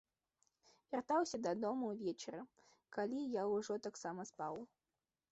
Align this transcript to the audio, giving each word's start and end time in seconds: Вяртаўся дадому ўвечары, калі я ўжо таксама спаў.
Вяртаўся 0.93 1.37
дадому 1.47 1.89
ўвечары, 1.89 2.39
калі 2.97 3.19
я 3.35 3.43
ўжо 3.51 3.77
таксама 3.89 4.21
спаў. 4.31 4.57